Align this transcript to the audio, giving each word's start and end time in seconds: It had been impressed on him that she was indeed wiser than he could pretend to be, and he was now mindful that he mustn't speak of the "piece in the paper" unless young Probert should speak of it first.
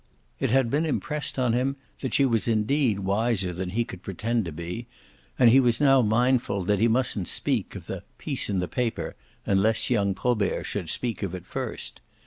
It 0.39 0.49
had 0.49 0.71
been 0.71 0.83
impressed 0.87 1.37
on 1.37 1.53
him 1.53 1.75
that 1.99 2.15
she 2.15 2.25
was 2.25 2.47
indeed 2.47 3.01
wiser 3.01 3.53
than 3.53 3.69
he 3.69 3.85
could 3.85 4.01
pretend 4.01 4.45
to 4.45 4.51
be, 4.51 4.87
and 5.37 5.51
he 5.51 5.59
was 5.59 5.79
now 5.79 6.01
mindful 6.01 6.61
that 6.63 6.79
he 6.79 6.87
mustn't 6.87 7.27
speak 7.27 7.75
of 7.75 7.85
the 7.85 8.01
"piece 8.17 8.49
in 8.49 8.57
the 8.57 8.67
paper" 8.67 9.15
unless 9.45 9.91
young 9.91 10.15
Probert 10.15 10.65
should 10.65 10.89
speak 10.89 11.21
of 11.21 11.35
it 11.35 11.45
first. 11.45 12.01